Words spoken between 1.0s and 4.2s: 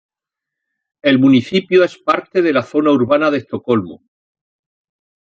El municipio es parte de la zona urbana de Estocolmo.